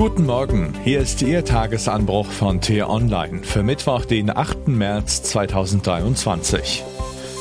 [0.00, 4.66] Guten Morgen, hier ist Ihr Tagesanbruch von T-Online für Mittwoch, den 8.
[4.66, 6.82] März 2023.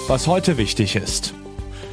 [0.09, 1.33] Was heute wichtig ist.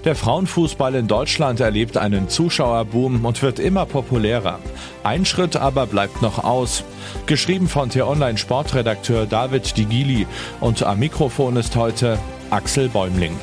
[0.04, 4.58] Der Frauenfußball in Deutschland erlebt einen Zuschauerboom und wird immer populärer.
[5.04, 6.82] Ein Schritt aber bleibt noch aus.
[7.26, 10.26] Geschrieben von T-Online Sportredakteur David Digili
[10.60, 12.18] und am Mikrofon ist heute
[12.50, 13.36] Axel Bäumling.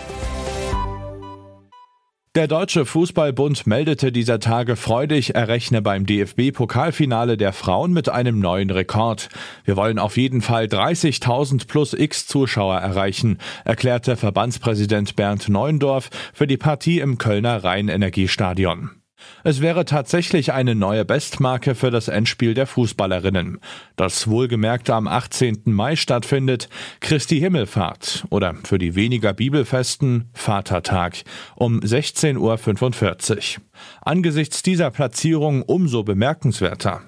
[2.36, 8.40] Der Deutsche Fußballbund meldete dieser Tage freudig, er rechne beim DFB-Pokalfinale der Frauen mit einem
[8.40, 9.30] neuen Rekord.
[9.66, 16.48] Wir wollen auf jeden Fall 30.000 plus X Zuschauer erreichen, erklärte Verbandspräsident Bernd Neuendorf für
[16.48, 19.03] die Partie im Kölner Rheinenergiestadion.
[19.44, 23.60] Es wäre tatsächlich eine neue Bestmarke für das Endspiel der Fußballerinnen,
[23.96, 25.62] das wohlgemerkt am 18.
[25.66, 31.24] Mai stattfindet, Christi Himmelfahrt oder für die weniger Bibelfesten Vatertag
[31.56, 33.64] um 16.45 Uhr.
[34.02, 37.02] Angesichts dieser Platzierung umso bemerkenswerter.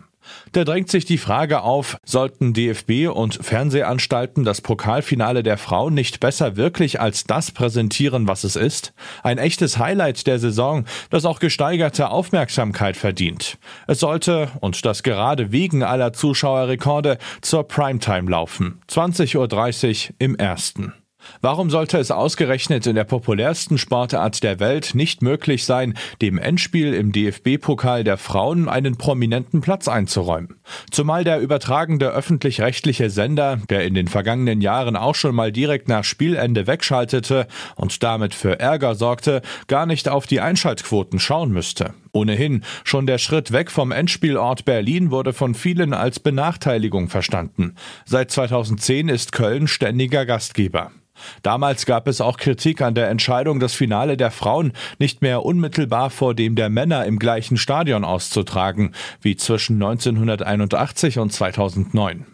[0.52, 6.20] Da drängt sich die Frage auf, sollten DFB und Fernsehanstalten das Pokalfinale der Frauen nicht
[6.20, 8.94] besser wirklich als das präsentieren, was es ist?
[9.24, 13.58] Ein echtes Highlight der Saison, das auch gesteigerte Aufmerksamkeit verdient.
[13.88, 18.82] Es sollte, und das gerade wegen aller Zuschauerrekorde, zur Primetime laufen.
[18.90, 20.94] 20.30 Uhr im ersten.
[21.41, 26.93] Warum sollte es ausgerechnet in der populärsten Sportart der Welt nicht möglich sein, dem Endspiel
[26.93, 30.55] im DFB-Pokal der Frauen einen prominenten Platz einzuräumen?
[30.91, 36.03] Zumal der übertragende öffentlich-rechtliche Sender, der in den vergangenen Jahren auch schon mal direkt nach
[36.03, 41.93] Spielende wegschaltete und damit für Ärger sorgte, gar nicht auf die Einschaltquoten schauen müsste.
[42.16, 47.76] Ohnehin, schon der Schritt weg vom Endspielort Berlin wurde von vielen als Benachteiligung verstanden.
[48.05, 50.91] Seit 2010 ist Köln ständiger Gastgeber.
[51.43, 56.10] Damals gab es auch Kritik an der Entscheidung, das Finale der Frauen nicht mehr unmittelbar
[56.10, 62.26] vor dem der Männer im gleichen Stadion auszutragen, wie zwischen 1981 und 2009.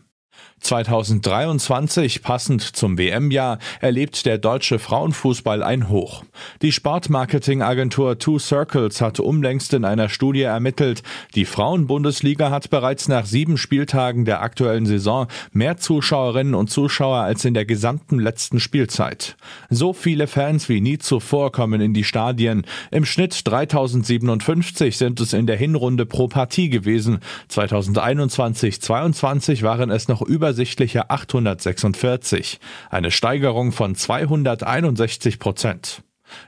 [0.62, 6.24] 2023, passend zum WM-Jahr, erlebt der deutsche Frauenfußball ein Hoch.
[6.62, 11.02] Die Sportmarketingagentur Two Circles hat umlängst in einer Studie ermittelt,
[11.36, 17.44] die Frauenbundesliga hat bereits nach sieben Spieltagen der aktuellen Saison mehr Zuschauerinnen und Zuschauer als
[17.44, 19.36] in der gesamten letzten Spielzeit.
[19.70, 22.66] So viele Fans wie nie zuvor kommen in die Stadien.
[22.92, 27.20] Im Schnitt 3057 sind es in der Hinrunde pro Partie gewesen.
[27.50, 32.60] 2021-22 waren es noch übersichtliche 846,
[32.90, 36.04] eine Steigerung von 261 Prozent.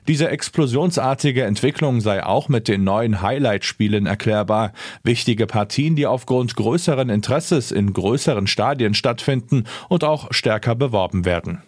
[0.08, 4.72] Diese explosionsartige Entwicklung sei auch mit den neuen Highlight-Spielen erklärbar.
[5.04, 11.62] Wichtige Partien, die aufgrund größeren Interesses in größeren Stadien stattfinden und auch stärker beworben werden.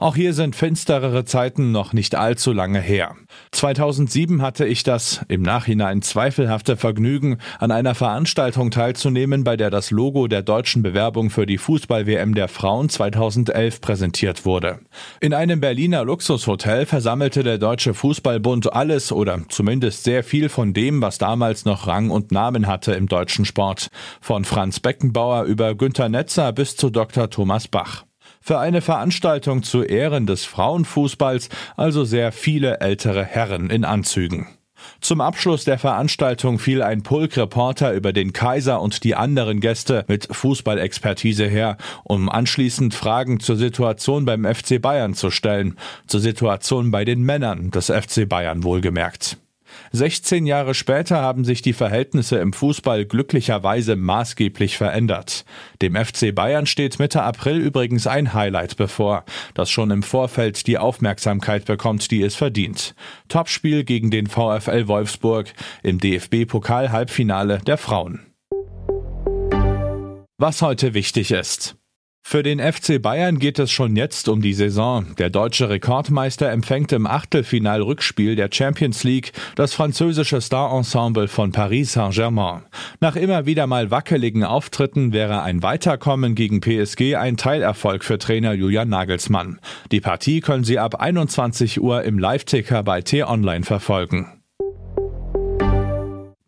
[0.00, 3.16] Auch hier sind finsterere Zeiten noch nicht allzu lange her.
[3.52, 9.90] 2007 hatte ich das im Nachhinein zweifelhafte Vergnügen, an einer Veranstaltung teilzunehmen, bei der das
[9.90, 14.78] Logo der deutschen Bewerbung für die Fußball-WM der Frauen 2011 präsentiert wurde.
[15.20, 21.02] In einem Berliner Luxushotel versammelte der Deutsche Fußballbund alles oder zumindest sehr viel von dem,
[21.02, 23.88] was damals noch Rang und Namen hatte im deutschen Sport.
[24.22, 27.28] Von Franz Beckenbauer über Günter Netzer bis zu Dr.
[27.28, 28.06] Thomas Bach
[28.40, 34.48] für eine Veranstaltung zu Ehren des Frauenfußballs, also sehr viele ältere Herren in Anzügen.
[35.00, 40.28] Zum Abschluss der Veranstaltung fiel ein Pulk-Reporter über den Kaiser und die anderen Gäste mit
[40.30, 45.76] Fußballexpertise her, um anschließend Fragen zur Situation beim FC Bayern zu stellen,
[46.06, 49.36] zur Situation bei den Männern des FC Bayern wohlgemerkt.
[49.92, 55.44] 16 Jahre später haben sich die Verhältnisse im Fußball glücklicherweise maßgeblich verändert.
[55.82, 59.24] Dem FC Bayern steht Mitte April übrigens ein Highlight bevor,
[59.54, 62.94] das schon im Vorfeld die Aufmerksamkeit bekommt, die es verdient.
[63.28, 65.52] Topspiel gegen den VfL Wolfsburg
[65.82, 68.26] im DFB-Pokal-Halbfinale der Frauen.
[70.38, 71.79] Was heute wichtig ist.
[72.22, 75.16] Für den FC Bayern geht es schon jetzt um die Saison.
[75.18, 82.62] Der deutsche Rekordmeister empfängt im Achtelfinal-Rückspiel der Champions League das französische Star-Ensemble von Paris Saint-Germain.
[83.00, 88.52] Nach immer wieder mal wackeligen Auftritten wäre ein Weiterkommen gegen PSG ein Teilerfolg für Trainer
[88.52, 89.58] Julian Nagelsmann.
[89.90, 94.39] Die Partie können Sie ab 21 Uhr im Live-Ticker bei T-Online verfolgen.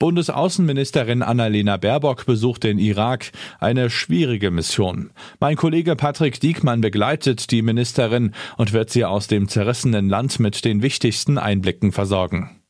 [0.03, 3.31] Bundesaußenministerin Annalena Baerbock besucht den Irak.
[3.61, 5.13] Eine schwierige Mission.
[5.39, 10.65] Mein Kollege Patrick Diekmann begleitet die Ministerin und wird sie aus dem zerrissenen Land mit
[10.65, 12.62] den wichtigsten Einblicken versorgen.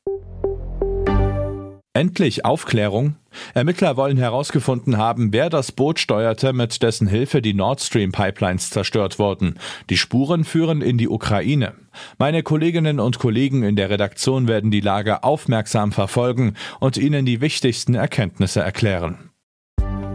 [1.95, 3.17] Endlich Aufklärung?
[3.53, 8.71] Ermittler wollen herausgefunden haben, wer das Boot steuerte, mit dessen Hilfe die Nord Stream Pipelines
[8.71, 9.59] zerstört wurden.
[9.91, 11.75] Die Spuren führen in die Ukraine.
[12.17, 17.43] Meine Kolleginnen und Kollegen in der Redaktion werden die Lage aufmerksam verfolgen und Ihnen die
[17.43, 19.31] wichtigsten Erkenntnisse erklären.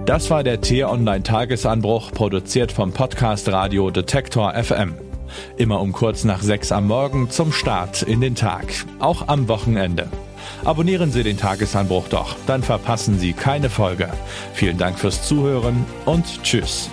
[0.08, 4.96] Das war der T-Online Tagesanbruch, produziert vom Podcast Radio Detektor FM.
[5.58, 8.66] Immer um kurz nach sechs am Morgen zum Start in den Tag,
[8.98, 10.10] auch am Wochenende.
[10.66, 14.10] Abonnieren Sie den Tagesanbruch doch, dann verpassen Sie keine Folge.
[14.54, 16.90] Vielen Dank fürs Zuhören und Tschüss.